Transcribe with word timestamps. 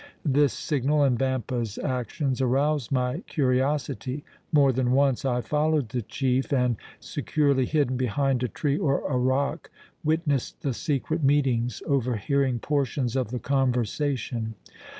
This 0.25 0.51
signal 0.51 1.03
and 1.03 1.15
Vampa's 1.19 1.77
actions 1.77 2.41
aroused 2.41 2.91
my 2.91 3.19
curiosity; 3.27 4.23
more 4.51 4.71
than 4.71 4.93
once 4.93 5.25
I 5.25 5.41
followed 5.41 5.89
the 5.89 6.01
chief 6.01 6.51
and, 6.51 6.75
securely 6.99 7.67
hidden 7.67 7.97
behind 7.97 8.41
a 8.41 8.47
tree 8.47 8.79
or 8.79 9.07
a 9.07 9.15
rock, 9.19 9.69
witnessed 10.03 10.61
the 10.63 10.73
secret 10.73 11.23
meetings, 11.23 11.83
overhearing 11.85 12.57
portions 12.57 13.15
of 13.15 13.29
the 13.29 13.37
conversation. 13.37 14.55